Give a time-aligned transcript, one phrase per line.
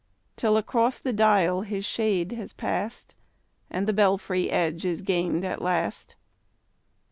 [0.35, 3.13] Till across the dial his shade has pass'd,
[3.69, 6.15] And the belfry edge is gain'd at last.